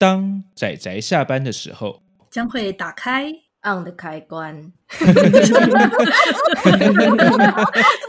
[0.00, 3.32] 当仔仔下班的时候，将会打开
[3.64, 4.72] on 的开关。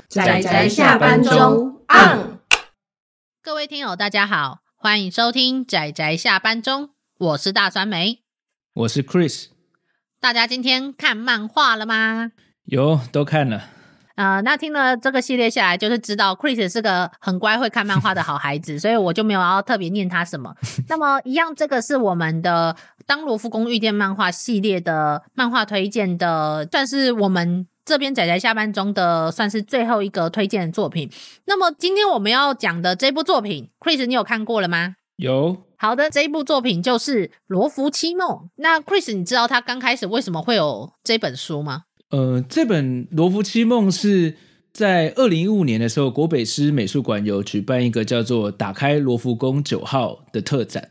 [0.07, 2.38] 仔仔下班中 on。
[3.41, 8.20] 各位听友，大家好，欢迎收听仔仔下班中，我是大酸梅，
[8.76, 9.48] 我是 Chris。
[10.20, 12.34] 大家今天看漫画了吗？
[12.66, 13.64] 有，都看了。
[14.20, 20.54] 呃，那听了这个系列下来，就是知道 Chris 是个很乖、会看漫画的好孩子，所以我就没有要特别念他什么。
[20.89, 31.10] 那么，一样，这个是我们的《当罗浮宫遇见漫画》系列的漫画推荐的，算是我们这边仔仔下班中的算是最后一个推荐的作品。
[31.46, 34.95] 那么，今天我们要讲的这部作品，Chris，你有看过了吗？
[35.16, 35.55] 有。
[35.77, 38.27] 好的，这一部作品就是《罗浮七梦》。
[38.58, 41.83] 那 Chris，你知道他刚开始为什么会有这本书吗？
[42.09, 44.36] 呃，这本《罗浮七梦》是
[44.73, 50.89] 在二零一五年的时候，国北师美术馆有举办一个叫做“打开罗浮宫九号”的特展。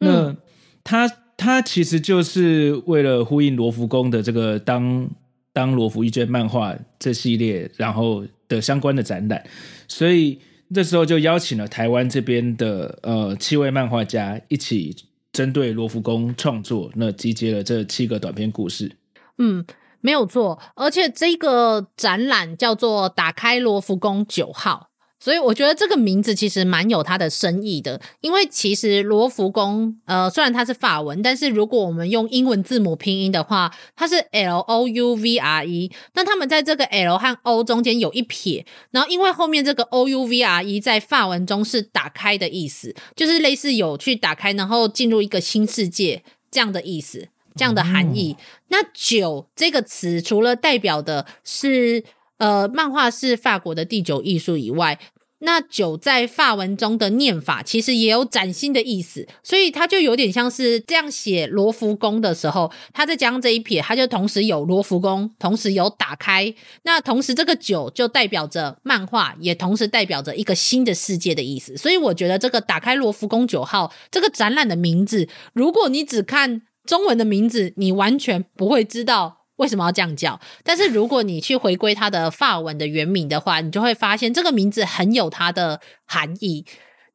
[0.00, 0.36] 嗯、那
[0.82, 5.08] 它它其实就是为了呼应罗浮宫的这个当
[5.54, 9.44] “当当罗浮一卷漫画”这系列，然后的相关的展览，
[9.86, 10.38] 所以
[10.74, 14.96] 这时候就邀请了台湾这边的呃七位漫画家一起
[15.32, 18.90] 针对罗浮宫创作，那集结了这七个短篇故事。
[19.38, 19.64] 嗯。
[20.06, 28.00] 没有错，而且这个展览叫做“打开罗浮宫九号”，所以我觉得这个名字其实蛮有它的深意的。
[28.20, 35.90] 因为其实罗浮宫，呃，虽然它是法文，但是如果我们用英文字母拼音的话，它是 L O U V R E。
[36.14, 47.30] 那他们在这个 L 和 O 中间有一撇，然后因为后面这个 O U V R E 在法文中是打开的意思，就是类似有去打开，然后进入一个新世界这样的意思。
[47.56, 52.04] 这样的含义，嗯、那九这个词除了代表的是
[52.38, 54.98] 呃漫画是法国的第九艺术以外，
[55.40, 66.54] 那九在法文中的念法其实也有崭新的意思，所以它就有点像是这样写罗浮宫的时候，他在讲这一撇，它就同时有罗浮宫，同时有打开，
[66.84, 76.62] 那同时这个九就代表着漫画，也同时代表着一个新的世界的意思，所以我觉得这个打开罗浮宫九号这个展览的名字，如果你只看。
[76.86, 86.64] 中文的名字你完全不会知道为什么要这样叫，但是如果你去回归它的法文的原名的话，你就会发现这个名字很有它的含义。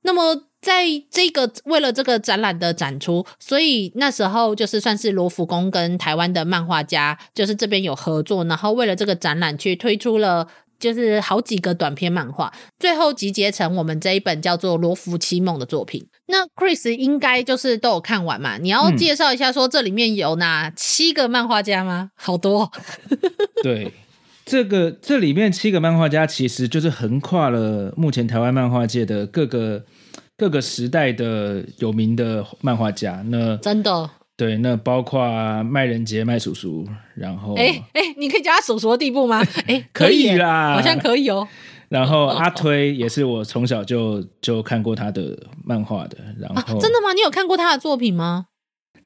[0.02, 10.48] 那么在这个为了这个展览的展出，所以那时候就是算是罗浮宫跟台湾的漫画家就是这边有合作，然后为了这个展览去推出了。
[10.82, 16.08] 就是好几个短篇漫画，最后集结成我们这一本叫做《罗浮七梦》的作品。
[16.32, 18.58] 那 Chris 应该就是都有看完嘛？
[18.58, 22.10] 你要介绍一下，说这里面有哪七个漫画家吗？
[22.16, 22.72] 好多。
[23.62, 23.92] 对，
[24.46, 29.84] 这个这里面七个漫画家其实就是横跨了目前台湾漫画界的各个
[30.38, 33.24] 各个时代的有名的漫画家。
[33.28, 34.10] 那真的。
[34.38, 39.44] 对，那包括麦人杰、麦叔叔，然后哎哎，你可以叫他叔叔的地步吗？
[39.68, 41.48] 哎，可以啦，好像可以哦。
[41.92, 47.12] 然后阿推也是我从小就就看过他的漫画的，然后、啊、真的吗？
[47.14, 48.46] 你有看过他的作品吗？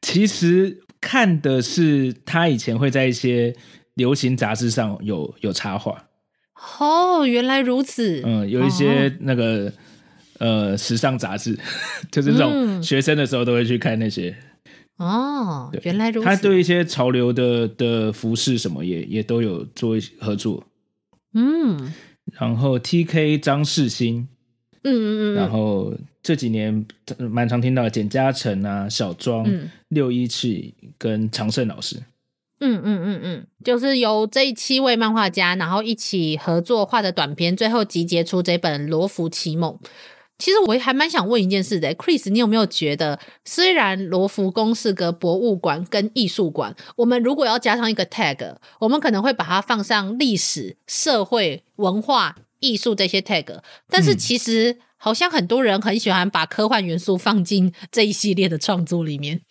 [0.04, 3.56] 其实看的是他以前会在一些
[3.96, 6.06] 流行杂志上有有插画。
[6.80, 8.22] 哦，原来如此。
[8.24, 9.66] 嗯，有一些那个、
[10.38, 11.58] 哦、呃时尚杂志，
[12.12, 14.38] 就是这种学生的时候都会去看那些。
[14.98, 16.26] 哦，原来如此。
[16.28, 20.64] 他对一些潮流的的服饰什么也也都有做合作。
[21.34, 21.92] 嗯，
[22.40, 24.28] 然后 T K 张世新，
[24.84, 26.86] 嗯嗯嗯，然后这几年
[27.18, 31.98] 蛮常听到简嘉诚啊、小庄、嗯、六一七跟常胜老师。
[32.60, 39.78] 嗯嗯嗯嗯，就是由这七位漫画家，然后一起合作画的短片，最后集结出这本《罗浮奇梦》。
[40.38, 59.42] 其实我还蛮想问一件事的，Chris，你有没有觉得，虽然罗浮宫是个博物馆跟艺术馆，我们如果要加上一个 tag，我们可能会把它放上历史、社会、文化、艺术这些 tag，但是其实好像很多人很喜欢把科幻元素放进这一系列的创作里面。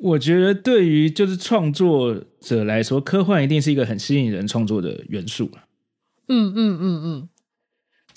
[0.00, 5.50] 我觉得对于就是创作者来说，科幻一定是一个很吸引人创作的元素。
[6.28, 7.28] 嗯嗯嗯嗯。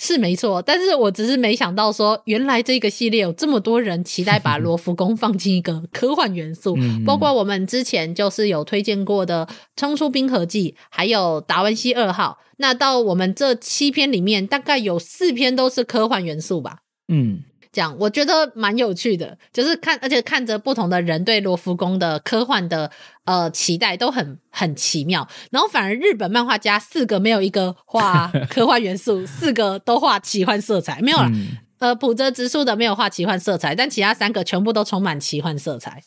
[0.04, 9.46] 是没错，但是我只是没想到说，原来这个系列有这么多人期待把罗浮宫放进一个科幻元素，包括我们之前就是有推荐过的
[9.78, 12.40] 《冲出冰河纪》，还有《达文西二号》。
[12.58, 16.80] 那到我们这七篇里面，大概有四篇都是科幻元素吧？
[17.08, 17.44] 嗯。
[17.74, 22.90] 这样我觉得蛮有趣的，就是看，而且看着不同的人对罗浮宫的科幻的
[23.25, 31.28] 呃期待都很很奇妙，然后反而日本漫画家四个没有一个画科幻元素， 四个都画奇幻色彩，没有了。
[31.34, 36.02] 嗯呃，普泽直树的没有画奇幻色彩，但其他三个全部都充满奇幻色彩。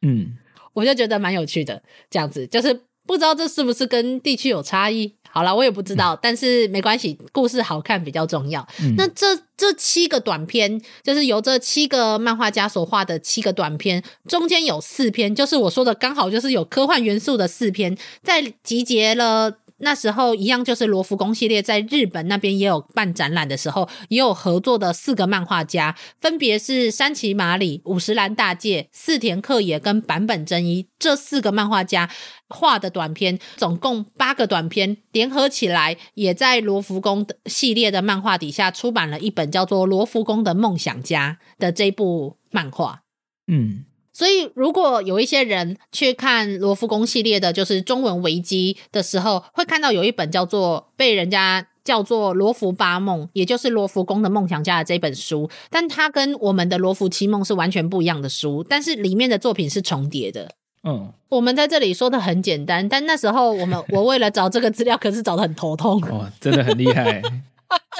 [0.00, 0.38] 嗯，
[0.72, 2.72] 我就觉得蛮有趣的，这样子就是
[3.06, 5.16] 不知道这是不是跟地区有差异。
[5.30, 8.66] 好了，我也不知道，嗯、但是没关系，故事好看比较重要。
[8.82, 19.58] 嗯、那这这七个短片，就是由这七个漫画家所画的七个短片，中间有四篇，就是我说的刚好就是有科幻元素的四篇，在集结了。
[19.80, 32.10] 那时候一样，就是罗浮宫系列在日本那边也有办展览的时候，也有合作的四个漫画家，分别是山崎麻里、五十岚大介、寺田克也跟坂本真一这四个漫画家
[32.48, 43.02] 画的短篇，总共八个短篇联合起来，也在罗浮宫系列的漫画底下出版了一本叫做《罗浮宫的梦想家》的这部漫画。
[43.46, 43.84] 嗯。
[44.20, 60.50] 所以，如果有一些人去看罗浮宫系列的，就是中文维基的时候，会看到有一本叫做被人家叫做《罗浮八梦》，也就是罗浮宫的梦想家的这本书，但它跟我们的罗浮七梦是完全不一样的书，但是里面的作品是重叠的。
[60.84, 65.98] 嗯，我们在这里说的很简单，但那时候我们我为了找这个资料，可是找的很头痛。
[66.10, 67.22] 哦，真的很厉害。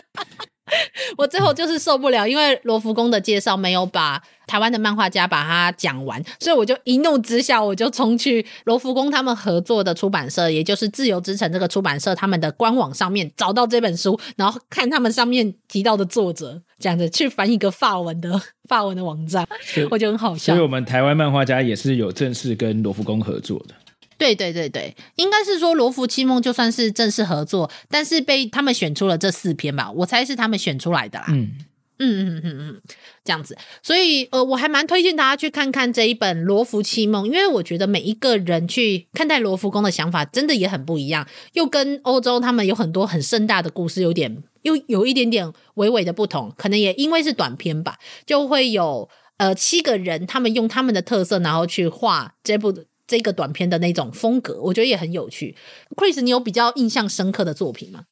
[1.17, 19.47] 我最后就是受不了，因为罗浮宫的介绍没有把台湾的漫画家把它讲完，所以我就一怒之下，我就冲去罗浮宫他们合作的出版社，也就是自由之城这个出版社他们的官网上面找到这本书，然后看他们上面提到的作者，这样子去翻一个法文的法文的网站，
[19.91, 20.55] 我觉得很好笑。
[20.55, 23.75] 所以我们台湾漫画家也是有正式跟罗浮宫合作的。
[24.21, 31.25] 对对对对，应该是说罗浮七梦就算是正式合作，但是被他们选出了这四篇吧，我猜是他们选出来的啦。
[31.31, 31.53] 嗯
[31.99, 32.83] 嗯嗯嗯嗯，
[33.25, 47.97] 这样子，所以呃，我还蛮推荐大家去看看这一本罗浮七梦，因为我觉得每一个人去看待罗浮宫的想法真的也很不一样，又跟欧洲他们有很多很盛大的故事有点又有一点点微微的不同，可能也因为是短篇吧，
[48.27, 49.09] 就会有
[49.39, 52.75] 呃七个人他们用他们的特色，然后去画这部。
[53.11, 55.57] 这个短片的那种风格，我觉得也很有趣。
[55.97, 58.05] Chris，你有比较印象深刻的作品吗？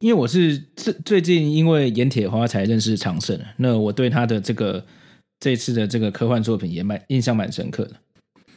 [0.00, 4.84] 因为我是最最近因为盐铁花才认识长胜，那我对他的这个
[5.38, 7.92] 这次的这个科幻作品也蛮印象蛮深刻的。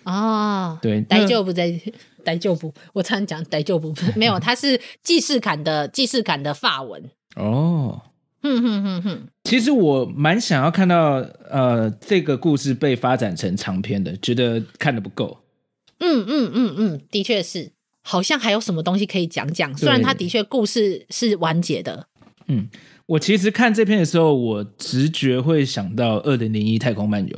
[0.06, 1.80] 哦，对，大丈夫在
[2.24, 7.04] 大丈夫，我常讲大丈夫， 没有，他是既视感的既视感的法文。
[7.36, 8.02] 哦，
[8.42, 11.16] 哼哼哼哼，其实我蛮想要看到
[11.50, 15.38] 呃这个故事被发展成长篇的，觉得看的不够。
[16.06, 17.72] 嗯嗯嗯嗯，的确是，
[18.02, 19.76] 好像还有什么东西可以讲讲。
[19.78, 22.08] 虽然它的确故事是完结的。
[22.48, 22.68] 嗯，
[23.06, 27.38] 我其实看这篇的时候，我直觉会想到《二零零一太空漫游》。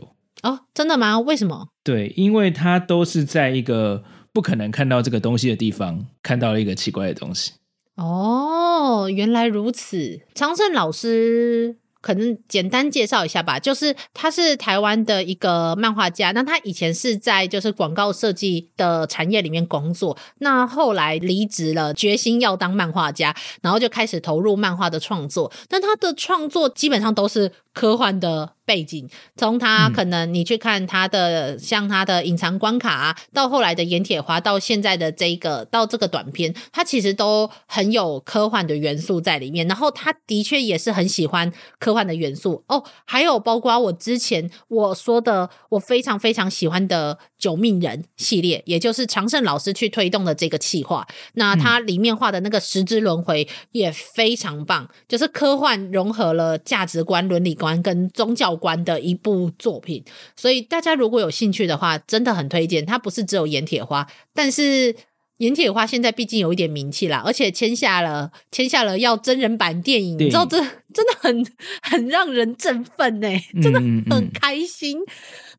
[0.49, 1.19] 哦，真的吗？
[1.19, 1.67] 为什么？
[1.83, 4.03] 对，因为它都是在一个
[4.33, 7.51] 不可能看到这个东西的地方，看到了一个奇怪的东西。
[7.95, 10.21] 哦，原来如此。
[10.33, 11.77] 长胜老师。
[12.05, 28.54] 可能简单介绍一下吧，就是他是台湾的一个漫画家，那他以前是在就是广告设计的产业里面工作，那后来离职了，决心要当漫画家，然后就开始投入漫画的创作，但他的创作基本上都是科幻的。
[28.65, 39.67] 背景，从他可能你去看他的，嗯、像他的隐藏关卡啊，到后来的盐铁花，到现在的这个到这个短片，他其实都很有科幻的元素在里面。
[39.67, 51.05] 然后他的确也是很喜欢科幻的元素哦，还有包括我之前我说的，我非常非常喜欢的九命人系列，也就是长胜老师去推动的这个企划。
[51.33, 60.03] 那他里面画的那个十之轮回也非常棒，就是科幻融合了价值观、伦理观跟宗教观的一部作品，
[60.35, 62.85] 所以大家如果有兴趣的话，真的很推荐。
[62.85, 64.95] 它不是只有盐铁花，但是
[65.37, 71.45] 盐铁花现在毕竟有一点名气啦，而且签下了签下了要真人版电影，你知道这真的很
[71.81, 73.79] 很让人振奋哎，真的
[74.13, 74.99] 很开心。
[74.99, 75.13] 嗯嗯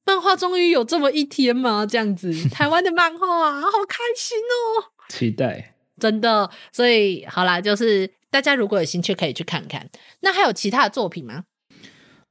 [0.06, 1.84] 漫画终于有这么一天吗？
[1.84, 4.94] 这样子， 台湾的漫画啊，好开心哦！
[5.08, 6.48] 期待，真的。
[6.70, 9.90] 所以好啦，就是大家如果有兴趣，可以去看看。
[10.20, 11.42] 那还有其他的作品吗？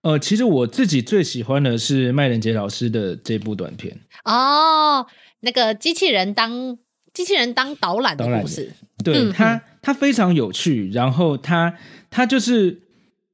[0.06, 5.04] 呃，其实我自己最喜欢的是麦仁杰老师的这部短片哦，
[5.40, 6.78] 那个机器人当
[7.12, 8.72] 机器人当导览的故事，
[9.04, 10.92] 对、嗯、他，他非常有趣。
[10.92, 11.76] 然后他
[12.12, 12.84] 他就是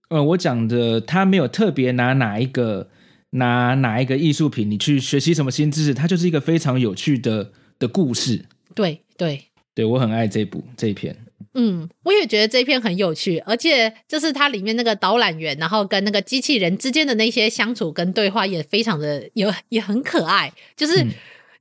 [0.09, 2.89] 呃，我讲的，他没有特别拿哪一个
[3.31, 8.45] 拿哪一个艺术品，你去学习什么新知识，他就是一个非常有趣的的故事。
[8.73, 9.43] 对对
[9.75, 11.13] 对，我很爱这部这一篇。
[11.53, 20.53] 嗯，我也觉得这一篇很有趣，而且就是它里面那个导览员，然后跟那个机器人之间的那些相处跟对话也非常的有，也很可爱。
[20.77, 21.05] 就是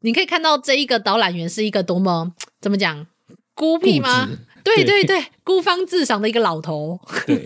[0.02, 3.04] 你可以看到这一个导览员是一个多么怎么讲
[3.52, 4.28] 孤僻吗？
[4.62, 7.00] 对对对，孤芳自赏的一个老头。
[7.26, 7.42] 对，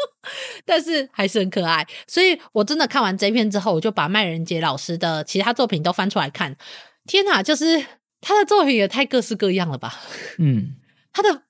[0.64, 1.86] 但是还是很可爱。
[2.06, 6.56] 所以我真的看完这一篇之后，我就把麦人杰老师的其他作品都翻出来看。
[7.06, 7.84] 天哪，就是
[8.22, 10.00] 他的作品也太各式各样了吧？
[10.38, 10.76] 嗯，
[11.12, 11.42] 他的。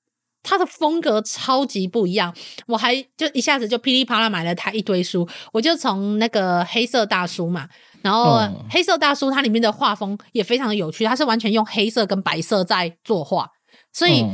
[0.43, 2.35] 他的风格超级不一样，
[2.67, 7.69] 我还就一下子就噼里啪啦买了他一堆书，我就从那个黑色大叔嘛，
[8.03, 13.49] 然后黑色大叔它里面的画风也非常的有趣，它是完全用黑色跟白色在作画，
[13.93, 14.27] 所以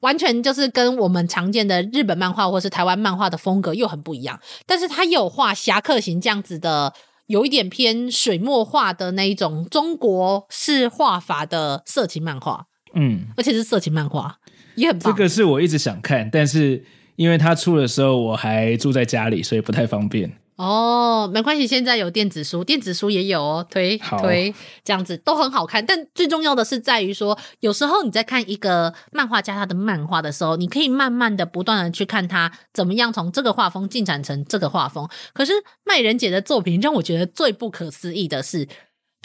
[0.00, 6.92] 完全就是跟我们常见的日本漫画或是台湾漫画的风格又很不一样，但是他有画侠客行这样子的，
[7.26, 14.36] 有一点偏水墨画的那一种中国式画法的色情漫画，嗯，而且是色情漫画。
[14.76, 15.12] 也很棒。
[15.12, 16.84] 这个是我一直想看，但是
[17.16, 20.32] 因为他出的时候我还住在家里，所以不太方便。
[20.56, 25.84] 哦，没关系，现在有电子书，电子书也有哦，推推这样子都很好看。
[25.84, 35.06] 但最重要的是在于说，有时候你在看一个漫画家他的漫画的时候，你可以慢慢的、不断的去看他怎么样从这个画风进展成这个画风。
[35.34, 35.52] 可是
[35.84, 38.66] 麦人姐的作品让我觉得最不可思议的是。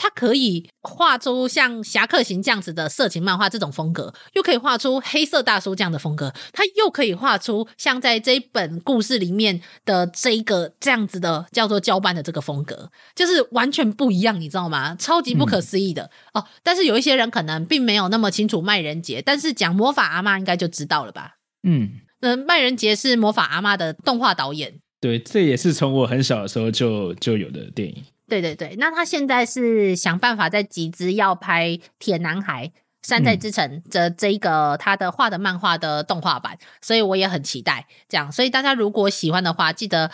[0.01, 14.95] 他可以画出像《侠客行》这样子的色情漫画这种风格，又可以画出黑色大叔这样的风格，他又可以画出像在这一本故事里面的这一个这样子的叫做交班的这个风格，就是完全不一样，你知道吗？
[14.95, 16.47] 超级不可思议的、嗯、哦！
[16.63, 21.35] 但是有一些人可能并没有那么清楚麦人杰，但是讲魔法阿妈应该就知道了吧？
[21.61, 21.91] 嗯，
[22.21, 28.03] 那麦人杰是魔法阿妈的动画导演，对，这也是从我很小的时候就就有的电影。
[28.31, 31.67] 对对对，那他现在是想办法在集资要拍
[31.99, 32.67] 《铁男孩》
[33.05, 38.31] 《山寨之城》这这一个他的画的漫画的动画版，所以我也很期待这样。
[38.31, 40.09] 所以大家如果喜欢的话，记得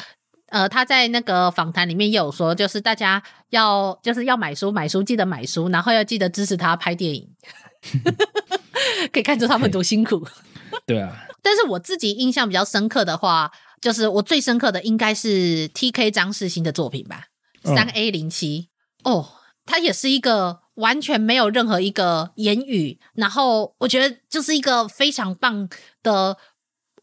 [0.48, 3.22] 呃他在那个访谈里面也有说，就是大家
[3.52, 7.30] 要就是要买书，买书记得买书，然后要记得支持他拍电影，
[9.14, 10.28] 可以看出他们多辛苦。
[10.88, 17.26] 对啊，但是我自己印象比较深刻的话，就是我最深刻的应该是 TK 张世新的作品吧。
[17.64, 18.70] 三 A 零七
[19.04, 19.30] 哦，
[19.66, 25.68] 它也是一个完全没有任何一个言语，然后我觉得就是一个非常棒
[26.04, 26.38] 的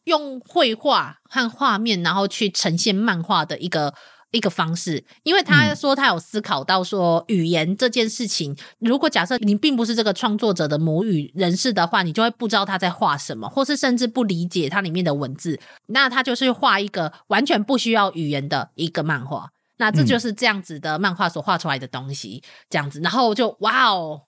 [0.04, 3.94] 用绘画和画面，然后去呈现漫画的一个
[4.30, 5.04] 一个方式。
[5.22, 15.58] 因为他说他有思考到说语言这件事情，如果假设你并不是这个创作者的母语人士的话，你就会不知道他在画什么，或是甚至不理解它里面的文字。
[15.86, 19.50] 那他就是画一个完全不需要语言的一个漫画。
[19.78, 24.22] 那这就是这样子的漫画所画出来的东西，嗯、这样子，然后就哇哦，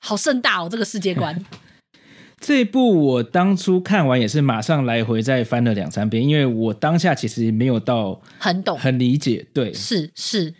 [0.00, 1.44] 好盛大哦，这个世界观。
[2.40, 10.54] 这一部我当初看完也是马上来回再翻了两三遍，因为我当下其实没有到很懂、很理解，对，是是，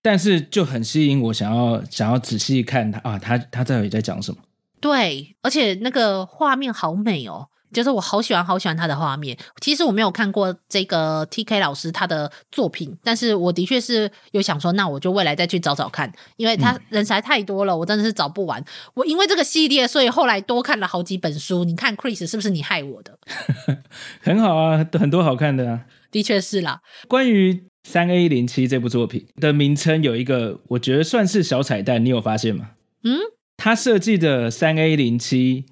[0.00, 4.38] 但是就很吸引我，想要想要仔细看他啊，他他到底在讲什么？
[4.80, 7.48] 对，而且那个画面好美哦。
[7.72, 9.36] 就是我好喜欢好喜欢他的画面。
[9.60, 18.64] 其实我没有看过这个 TK 老师他的作品，但是我的确是有想说，那我就未来再去找找看，因为他人才太多了，嗯、我真的是找不完。
[18.94, 21.64] 我因为这个系列，所以后来多看了好几本书。
[21.64, 23.18] 你看，Chris 是不是你害我的？
[24.22, 25.84] 很好啊，很多好看的啊。
[26.10, 26.80] 的确是啦。
[27.08, 32.70] 关于三 A 零七这部作品的名称有一个，我觉得算是小彩蛋，你有发现吗？
[33.04, 33.18] 嗯，
[33.56, 35.66] 他设计的三 A 零七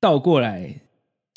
[0.00, 0.80] 倒过来。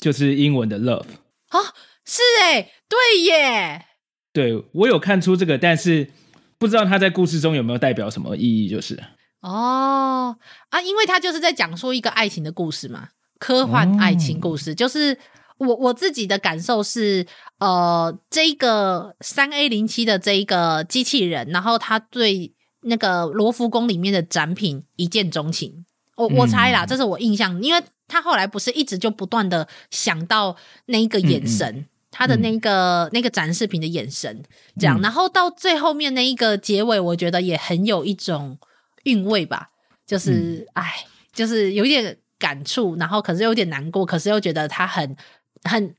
[0.04, 1.06] 就是英文的 love
[1.48, 1.58] 啊，
[2.04, 3.86] 是哎，对耶，
[4.34, 6.10] 对，我有看出这个，但是
[6.58, 9.02] 不知道他在故事中有没有代表什么意义，就是。
[9.40, 10.36] 哦
[10.68, 13.08] 啊，因为他就是在讲述一个爱情的故事嘛，
[13.38, 15.16] 科幻爱情故事，哦、就是
[15.56, 17.26] 我我自己的感受是，
[17.58, 27.82] 呃，这个三 A 零七的这一个机器人，然后他对那个罗浮宫里面的展品一见钟情，我我猜啦，嗯、这是我印象，因为。
[28.06, 30.54] 他后来不是一直就不断的想到
[30.84, 34.42] 那一个眼神，他的那个、嗯、那个展示品的眼神，
[34.78, 38.58] 这样，嗯、然后到最后面那一个结尾，我觉得也很有一种
[39.04, 39.70] 韵味吧，
[40.06, 45.16] 就是哎、嗯，就是有一点感触，然后可是有点难过，可是又觉得他很
[45.62, 45.94] 很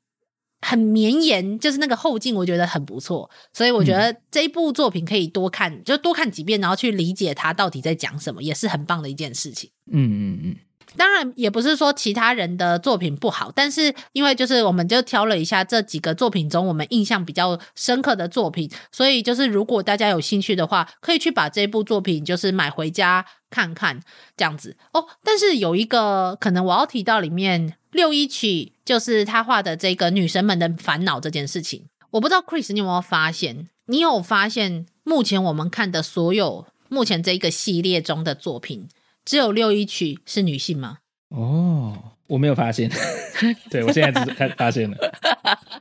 [0.67, 9.69] 很绵延，就是那个后劲，我觉得很不错，所以我觉得这一部作品可以多看，就多看几遍，然后去理解它到底在讲什么，也是很棒的一件事情。
[9.91, 10.55] 嗯嗯嗯。
[10.97, 23.99] 当然也不是说其他人的作品不好，但是因为就是我们就挑了一下这几个作品中我们印象比较深刻的作品，所以就是如果大家有兴趣的话，可以去把这部作品就是买回家看看
[24.37, 25.05] 这样子哦。
[25.21, 33.69] 但是有一个可能我要提到里面六一曲就是他画的这个女神们的烦恼这件事情，我不知道 Chris 你有没有发现？
[33.85, 38.89] 你有发现目前我们看的所有目前这个系列中的作品？
[39.23, 40.97] 只有六一曲是女性吗？
[41.29, 41.97] 哦，
[42.27, 42.91] 我没有发现，
[43.71, 44.97] 对，我现在只是开发现了。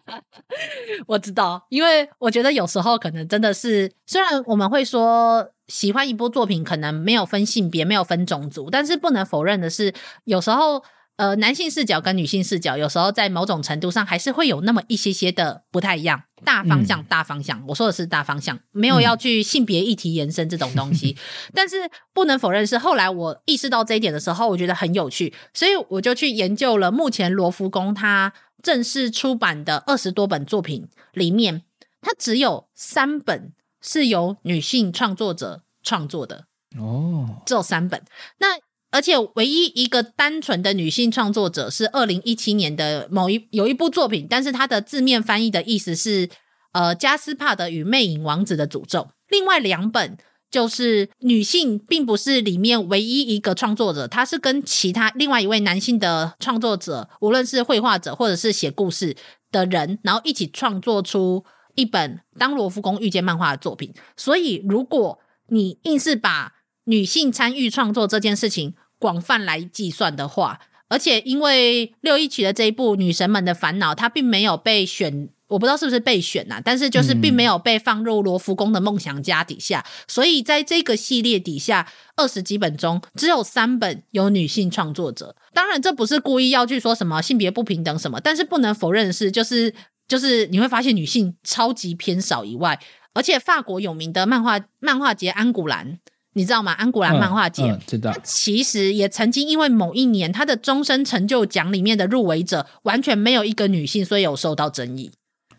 [1.08, 9.92] 我知道，因为我觉得有时候可能真的是，虽然我们会说喜欢一部作品可能没有分性别、没有分种族，但是不能否认的是，
[10.24, 10.84] 有时候。
[11.16, 16.24] 呃，男性视角跟女性视角，有时候在某种程度上还是会有那么一些些的不太一样。
[16.44, 21.16] 大方向，大方向，我说的是大方向，没有要去性别议题延伸这种东西。
[21.54, 21.76] 但是
[22.12, 31.62] 不能否认是，后来我意识到这一点的时候，我觉得很有趣，所以我就去研究了目前罗浮宫它正式出版的二十多本作品里面，
[32.02, 36.46] 它只有三本是由女性创作者创作的。
[36.76, 38.02] 哦，只有三本。
[38.38, 38.58] 那
[38.94, 46.30] 而且唯一一个单纯的女性创作者是二零一七年的某一有一部作品，但是它的字面翻译的意思是
[46.72, 49.08] 呃加斯帕德与魅影王子的诅咒。
[49.28, 50.16] 另外两本
[50.48, 59.16] 就是女性并不是里面唯一一个创作者，她是跟其他另外一位男性的创作者，无论是绘画者或者是写故事
[59.50, 63.92] 的人，然后一起创作出一本当罗浮宫遇见漫画的作品。
[64.16, 66.52] 所以如果你硬是把
[66.84, 68.74] 女性参与创作这件事情，
[69.04, 70.58] 广泛来计算的话，
[70.88, 85.36] 而且因为六一曲的这一部《女神们的烦恼》，它并没有被选，我不知道是不是被选呐、啊，但是就是并没有被放入罗浮宫的梦想家底下，所以在这个系列底下，二十几本中只有三本有女性创作者。
[85.52, 89.74] 当然，这不是故意要去说什么性别不平等什么，但是不能否认的是，就是
[90.08, 92.80] 就是你会发现女性超级偏少以外，
[93.12, 95.98] 而且法国有名的漫画漫画节安古兰。
[96.34, 96.72] 你知道吗？
[96.72, 98.14] 安古兰漫画节、嗯嗯，知道。
[98.22, 105.10] 其实也曾经因为某一年他的终身成就奖里面的入围者完全没有一个女性，所以有受到争议。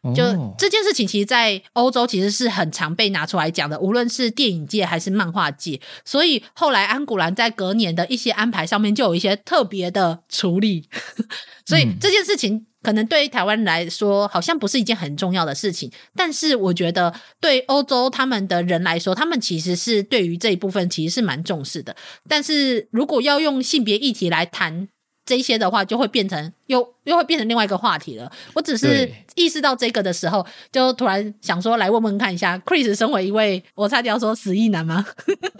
[0.02, 0.24] 哦、就
[0.58, 5.82] 这件事情，其实，在欧洲其实是很常被拿出来讲的，无论是电影界还是漫画界。
[6.06, 10.88] 所以后来安古兰在隔年的一些安排上面就有一些特别的处理。
[11.66, 12.68] 所以这件事情。
[12.86, 17.12] 可能对于台湾来说，好像不是一件很重要的事情，但是我觉得
[17.42, 21.96] 对欧洲他们的人来说，他们其实是对于这一部分其实是蛮重视的。
[22.30, 24.88] 但是如果要用性别议题来谈
[25.26, 28.32] 这些的话，就会变成又又会变成另外一个话题了。
[28.54, 35.06] 我只是意识到这个的时候，就突然想说来问问看一下，Chris 身为一位，我差点要说死意男吗？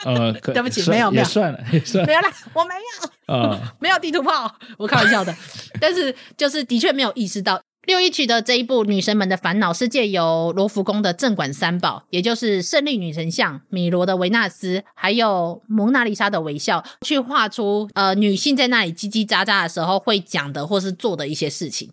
[0.06, 3.36] 呃， 对不起，没有没有，算了， 算了，没有啦，我没有。
[3.36, 5.36] 啊，没有地图炮，我开玩笑的。
[5.82, 21.92] 但是就是的确没有意识到，六一曲的这一部《女神们的烦恼》是借由罗浮宫的镇馆三宝，也就是胜利女神像、米罗的维纳斯，还有蒙娜丽莎的微笑，去画出呃女性在那里叽叽喳喳的时候会讲的或是做的一些事情，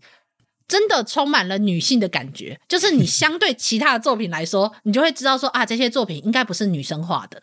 [0.66, 2.58] 真的充满了女性的感觉。
[2.66, 7.42] 就是你相对其他的作品来说，你就会知道说啊，这些作品应该不是女生画的。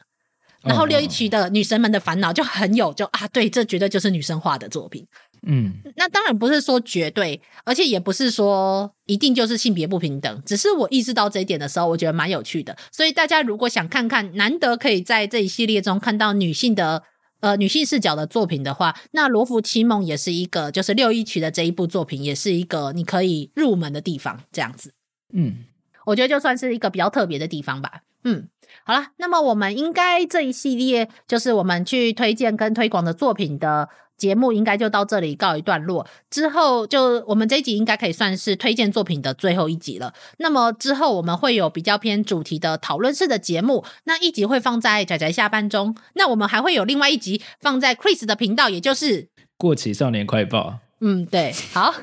[0.61, 5.05] 然后六一曲的女神们的烦恼就很有就啊，对，这绝对就是女生画的作品。
[5.47, 12.75] 嗯，那当然不是说绝对，而且也不是说一定就是性别不平等，只是我意识到这一点的时候，我觉得蛮有趣的。
[12.91, 17.03] 所以大家如果想看看难得可以在这一系列中看到女性的
[17.39, 24.41] 呃女性视角的作品的话，那《罗浮七梦》也是一个，就是六一曲的这一部作品，也是一个你可以入门的地方。
[24.51, 24.93] 这样子，
[25.33, 25.65] 嗯，
[26.05, 28.01] 我觉得就算是一个比较特别的地方吧。
[28.23, 28.49] 嗯。
[28.85, 36.05] 好了，那么我们应该这一系列就是我们去推荐跟推广的作品的节目，应该就到这里告一段落。
[36.29, 40.13] 之后就我们这一集应该可以算是推荐作品的最后一集了。
[40.37, 50.79] 那么之后我们会有比较偏主题的讨论式的节目，那一集会放在仔仔下班中，那我们还会有另外一集放在 Chris 的频道，也就是过期少年快报。
[50.99, 51.95] 嗯，对，好。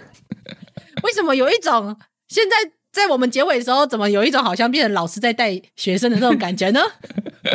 [1.02, 2.72] 为什么有一种现在？
[2.96, 6.81] 在我们结尾的时候，怎么有一种好像变成老师在带学生的那种感觉呢？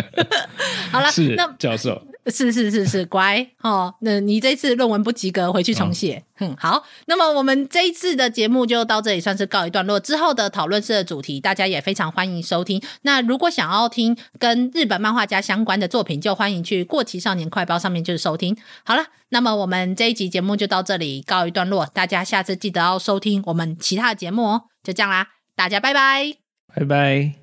[0.92, 2.00] 好了，是那教授
[2.32, 3.94] 是是是是 乖哦。
[4.02, 6.24] 那你这次论文不及格，回去重写。
[6.40, 6.84] 嗯，好。
[7.06, 10.00] 那么我们这一次的节目就到这里，算是告一段落。
[10.00, 12.82] 之后的讨论式的主题，大家也非常欢迎收听。
[13.04, 18.58] 那如果想要听跟日本漫画家相关的作品，就欢迎去过期少年快报上面就是收听。
[18.84, 21.86] 好了，那么我们这一集节目就到这里告一段落。
[21.86, 24.62] 大家下次记得要收听我们其他的节目哦。
[24.84, 26.34] 就这样啦，大家拜拜，
[26.74, 27.41] 拜拜。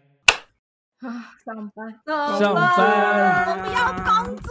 [1.01, 1.95] 啊，上班，
[2.39, 4.51] 上班，我不要工作，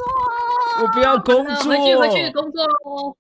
[0.82, 3.18] 我不要工作，回去回去工作喽。